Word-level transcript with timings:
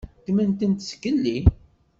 Ddment-tent 0.23 0.85
zgelli. 0.89 1.37